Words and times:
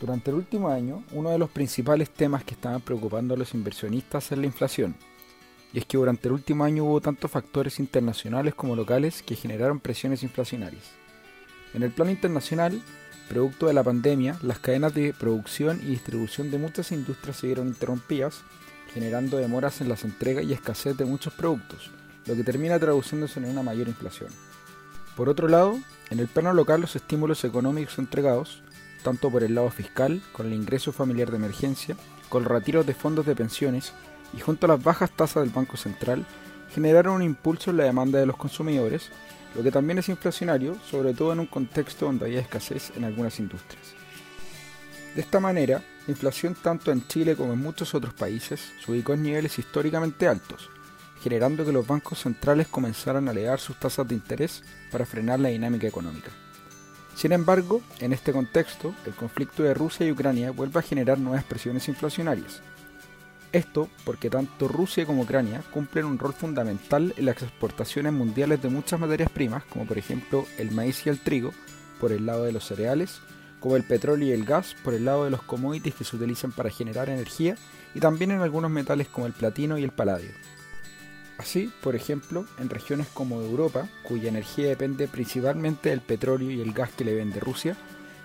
Durante 0.00 0.30
el 0.30 0.36
último 0.36 0.68
año, 0.68 1.02
uno 1.12 1.30
de 1.30 1.38
los 1.38 1.48
principales 1.48 2.10
temas 2.10 2.44
que 2.44 2.52
estaban 2.52 2.82
preocupando 2.82 3.34
a 3.34 3.36
los 3.38 3.54
inversionistas 3.54 4.30
es 4.30 4.38
la 4.38 4.44
inflación. 4.44 4.94
Y 5.72 5.78
es 5.78 5.86
que 5.86 5.96
durante 5.96 6.28
el 6.28 6.34
último 6.34 6.64
año 6.64 6.84
hubo 6.84 7.00
tantos 7.00 7.30
factores 7.30 7.80
internacionales 7.80 8.54
como 8.54 8.76
locales 8.76 9.22
que 9.22 9.36
generaron 9.36 9.80
presiones 9.80 10.22
inflacionarias. 10.22 10.84
En 11.72 11.82
el 11.82 11.92
plano 11.92 12.10
internacional, 12.10 12.80
producto 13.28 13.66
de 13.66 13.72
la 13.72 13.82
pandemia, 13.82 14.38
las 14.42 14.58
cadenas 14.58 14.94
de 14.94 15.14
producción 15.14 15.80
y 15.82 15.86
distribución 15.86 16.50
de 16.50 16.58
muchas 16.58 16.92
industrias 16.92 17.38
se 17.38 17.46
vieron 17.46 17.68
interrumpidas, 17.68 18.42
generando 18.92 19.38
demoras 19.38 19.80
en 19.80 19.88
las 19.88 20.04
entregas 20.04 20.44
y 20.44 20.52
escasez 20.52 20.96
de 20.96 21.06
muchos 21.06 21.32
productos, 21.32 21.90
lo 22.26 22.36
que 22.36 22.44
termina 22.44 22.78
traduciéndose 22.78 23.40
en 23.40 23.46
una 23.46 23.62
mayor 23.62 23.88
inflación. 23.88 24.30
Por 25.16 25.30
otro 25.30 25.48
lado, 25.48 25.78
en 26.10 26.20
el 26.20 26.28
plano 26.28 26.52
local 26.52 26.82
los 26.82 26.96
estímulos 26.96 27.44
económicos 27.44 27.98
entregados, 27.98 28.62
tanto 29.02 29.30
por 29.30 29.42
el 29.42 29.54
lado 29.54 29.70
fiscal, 29.70 30.22
con 30.32 30.46
el 30.46 30.52
ingreso 30.52 30.92
familiar 30.92 31.30
de 31.30 31.36
emergencia, 31.36 31.96
con 32.28 32.42
los 32.42 32.52
retiros 32.52 32.86
de 32.86 32.94
fondos 32.94 33.26
de 33.26 33.36
pensiones 33.36 33.92
y 34.36 34.40
junto 34.40 34.66
a 34.66 34.70
las 34.70 34.82
bajas 34.82 35.10
tasas 35.10 35.44
del 35.44 35.52
Banco 35.52 35.76
Central, 35.76 36.26
generaron 36.74 37.14
un 37.14 37.22
impulso 37.22 37.70
en 37.70 37.78
la 37.78 37.84
demanda 37.84 38.18
de 38.18 38.26
los 38.26 38.36
consumidores, 38.36 39.10
lo 39.54 39.62
que 39.62 39.70
también 39.70 39.98
es 39.98 40.08
inflacionario, 40.08 40.76
sobre 40.90 41.14
todo 41.14 41.32
en 41.32 41.40
un 41.40 41.46
contexto 41.46 42.06
donde 42.06 42.26
había 42.26 42.40
escasez 42.40 42.92
en 42.96 43.04
algunas 43.04 43.38
industrias. 43.38 43.94
De 45.14 45.22
esta 45.22 45.40
manera, 45.40 45.82
la 46.06 46.12
inflación 46.12 46.54
tanto 46.54 46.92
en 46.92 47.06
Chile 47.08 47.36
como 47.36 47.54
en 47.54 47.60
muchos 47.60 47.94
otros 47.94 48.12
países 48.12 48.60
se 48.84 48.92
ubicó 48.92 49.14
en 49.14 49.22
niveles 49.22 49.58
históricamente 49.58 50.28
altos, 50.28 50.68
generando 51.22 51.64
que 51.64 51.72
los 51.72 51.86
bancos 51.86 52.20
centrales 52.20 52.68
comenzaran 52.68 53.26
a 53.26 53.32
elevar 53.32 53.58
sus 53.58 53.80
tasas 53.80 54.06
de 54.06 54.14
interés 54.14 54.62
para 54.92 55.06
frenar 55.06 55.40
la 55.40 55.48
dinámica 55.48 55.86
económica. 55.86 56.30
Sin 57.16 57.32
embargo, 57.32 57.80
en 58.00 58.12
este 58.12 58.30
contexto, 58.30 58.94
el 59.06 59.14
conflicto 59.14 59.62
de 59.62 59.72
Rusia 59.72 60.06
y 60.06 60.12
Ucrania 60.12 60.50
vuelve 60.50 60.78
a 60.78 60.82
generar 60.82 61.18
nuevas 61.18 61.44
presiones 61.44 61.88
inflacionarias. 61.88 62.60
Esto 63.52 63.88
porque 64.04 64.28
tanto 64.28 64.68
Rusia 64.68 65.06
como 65.06 65.22
Ucrania 65.22 65.62
cumplen 65.72 66.04
un 66.04 66.18
rol 66.18 66.34
fundamental 66.34 67.14
en 67.16 67.24
las 67.24 67.42
exportaciones 67.42 68.12
mundiales 68.12 68.60
de 68.60 68.68
muchas 68.68 69.00
materias 69.00 69.30
primas, 69.30 69.64
como 69.64 69.86
por 69.86 69.96
ejemplo 69.96 70.44
el 70.58 70.72
maíz 70.72 71.06
y 71.06 71.08
el 71.08 71.18
trigo, 71.18 71.52
por 71.98 72.12
el 72.12 72.26
lado 72.26 72.44
de 72.44 72.52
los 72.52 72.66
cereales, 72.66 73.20
como 73.60 73.76
el 73.76 73.84
petróleo 73.84 74.28
y 74.28 74.32
el 74.32 74.44
gas, 74.44 74.76
por 74.84 74.92
el 74.92 75.06
lado 75.06 75.24
de 75.24 75.30
los 75.30 75.42
commodities 75.42 75.94
que 75.94 76.04
se 76.04 76.16
utilizan 76.16 76.52
para 76.52 76.68
generar 76.68 77.08
energía, 77.08 77.56
y 77.94 78.00
también 78.00 78.30
en 78.30 78.42
algunos 78.42 78.70
metales 78.70 79.08
como 79.08 79.26
el 79.26 79.32
platino 79.32 79.78
y 79.78 79.84
el 79.84 79.90
paladio. 79.90 80.32
Así, 81.38 81.70
por 81.82 81.94
ejemplo, 81.94 82.46
en 82.58 82.70
regiones 82.70 83.08
como 83.12 83.40
Europa, 83.40 83.88
cuya 84.02 84.28
energía 84.28 84.68
depende 84.68 85.06
principalmente 85.06 85.90
del 85.90 86.00
petróleo 86.00 86.50
y 86.50 86.60
el 86.60 86.72
gas 86.72 86.90
que 86.90 87.04
le 87.04 87.14
vende 87.14 87.40
Rusia, 87.40 87.76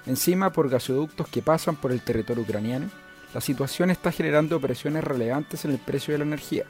encima 0.05 0.51
por 0.51 0.69
gasoductos 0.69 1.27
que 1.27 1.41
pasan 1.41 1.75
por 1.75 1.91
el 1.91 2.01
territorio 2.01 2.43
ucraniano, 2.43 2.89
la 3.33 3.41
situación 3.41 3.91
está 3.91 4.11
generando 4.11 4.59
presiones 4.59 5.03
relevantes 5.03 5.65
en 5.65 5.71
el 5.71 5.79
precio 5.79 6.13
de 6.13 6.19
la 6.19 6.25
energía. 6.25 6.65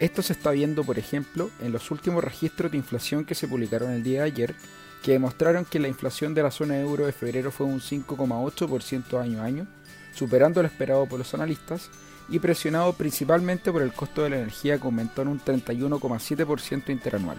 Esto 0.00 0.22
se 0.22 0.32
está 0.32 0.50
viendo, 0.50 0.82
por 0.82 0.98
ejemplo, 0.98 1.50
en 1.60 1.72
los 1.72 1.90
últimos 1.90 2.22
registros 2.22 2.72
de 2.72 2.78
inflación 2.78 3.24
que 3.24 3.34
se 3.34 3.46
publicaron 3.46 3.90
el 3.92 4.02
día 4.02 4.20
de 4.20 4.26
ayer, 4.26 4.54
que 5.02 5.12
demostraron 5.12 5.64
que 5.64 5.78
la 5.78 5.88
inflación 5.88 6.34
de 6.34 6.42
la 6.42 6.50
zona 6.50 6.80
euro 6.80 7.06
de 7.06 7.12
febrero 7.12 7.52
fue 7.52 7.66
un 7.66 7.80
5,8% 7.80 9.20
año 9.20 9.40
a 9.40 9.44
año, 9.44 9.66
superando 10.12 10.62
lo 10.62 10.68
esperado 10.68 11.06
por 11.06 11.18
los 11.18 11.32
analistas, 11.34 11.90
y 12.28 12.38
presionado 12.38 12.92
principalmente 12.92 13.70
por 13.70 13.82
el 13.82 13.92
costo 13.92 14.22
de 14.22 14.30
la 14.30 14.38
energía 14.38 14.78
que 14.78 14.84
aumentó 14.84 15.22
en 15.22 15.28
un 15.28 15.40
31,7% 15.40 16.90
interanual. 16.90 17.38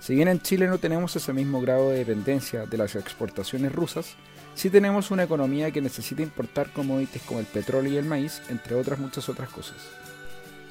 Si 0.00 0.14
bien 0.14 0.28
en 0.28 0.40
Chile 0.40 0.68
no 0.68 0.78
tenemos 0.78 1.16
ese 1.16 1.32
mismo 1.32 1.60
grado 1.60 1.90
de 1.90 1.98
dependencia 1.98 2.64
de 2.66 2.78
las 2.78 2.94
exportaciones 2.94 3.72
rusas, 3.72 4.14
sí 4.54 4.70
tenemos 4.70 5.10
una 5.10 5.24
economía 5.24 5.70
que 5.70 5.80
necesita 5.80 6.22
importar 6.22 6.72
commodities 6.72 7.24
como 7.24 7.40
el 7.40 7.46
petróleo 7.46 7.92
y 7.92 7.96
el 7.96 8.04
maíz, 8.04 8.40
entre 8.48 8.76
otras 8.76 8.98
muchas 8.98 9.28
otras 9.28 9.48
cosas. 9.48 9.76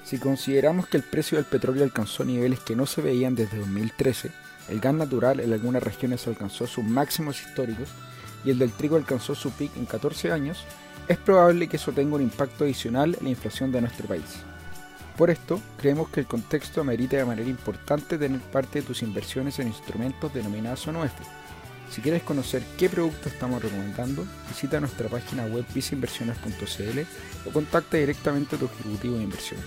Si 0.06 0.20
consideramos 0.20 0.88
que 0.88 0.98
el 0.98 1.04
precio 1.04 1.38
del 1.38 1.46
petróleo 1.46 1.84
alcanzó 1.84 2.24
niveles 2.24 2.60
que 2.60 2.76
no 2.76 2.86
se 2.86 3.02
veían 3.02 3.36
desde 3.36 3.58
2013, 3.58 4.32
el 4.70 4.80
gas 4.80 4.94
natural 4.94 5.40
en 5.40 5.52
algunas 5.52 5.84
regiones 5.84 6.26
alcanzó 6.28 6.68
sus 6.68 6.84
máximos 6.84 7.42
históricos 7.42 7.90
y 8.46 8.52
el 8.52 8.60
del 8.60 8.72
trigo 8.72 8.96
alcanzó 8.96 9.36
su 9.36 9.52
pic 9.52 9.76
en 9.76 9.86
14 9.86 10.32
años, 10.32 10.64
es 11.08 11.18
probable 11.18 11.68
que 11.68 11.78
eso 11.78 11.92
tenga 11.92 12.16
un 12.16 12.22
impacto 12.22 12.64
adicional 12.64 13.16
en 13.20 13.26
la 13.26 13.30
inflación 13.30 13.72
de 13.72 13.82
nuestro 13.82 14.08
país. 14.08 14.44
Por 15.18 15.30
esto, 15.30 15.62
creemos 15.78 16.10
que 16.10 16.20
el 16.20 16.26
contexto 16.26 16.82
amerita 16.82 17.16
de 17.16 17.26
manera 17.26 17.50
importante 17.50 18.18
tener 18.18 18.42
parte 18.42 18.82
de 18.82 18.88
tus 18.88 19.02
inversiones 19.02 19.60
en 19.60 19.68
instrumentos 19.68 20.34
denominados 20.34 20.88
ONUF. 20.88 21.12
Si 21.90 22.02
quieres 22.02 22.24
conocer 22.24 22.64
qué 22.78 22.90
producto 22.90 23.30
estamos 23.30 23.62
recomendando, 23.62 24.26
visita 24.50 24.80
nuestra 24.80 25.08
página 25.08 25.46
web 25.46 25.66
viceinversiones.cl 25.74 27.00
o 27.48 27.52
contacta 27.54 27.98
directamente 27.98 28.56
a 28.56 28.60
tu 28.60 28.66
ejecutivo 28.66 29.16
de 29.16 29.24
inversión. 29.24 29.62